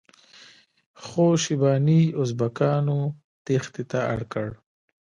[1.03, 2.99] خو شیباني ازبکانو
[3.45, 4.49] تیښتې ته اړ کړ.